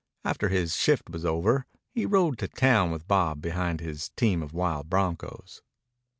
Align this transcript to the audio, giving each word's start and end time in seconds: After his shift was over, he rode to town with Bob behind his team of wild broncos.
After 0.25 0.49
his 0.49 0.75
shift 0.75 1.11
was 1.11 1.25
over, 1.25 1.67
he 1.93 2.07
rode 2.07 2.39
to 2.39 2.47
town 2.47 2.89
with 2.89 3.07
Bob 3.07 3.39
behind 3.39 3.81
his 3.81 4.09
team 4.15 4.41
of 4.41 4.51
wild 4.51 4.89
broncos. 4.89 5.61